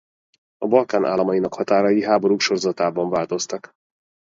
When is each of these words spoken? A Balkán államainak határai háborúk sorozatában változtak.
A 0.57 0.67
Balkán 0.67 1.05
államainak 1.05 1.53
határai 1.53 2.03
háborúk 2.03 2.39
sorozatában 2.39 3.09
változtak. 3.09 3.71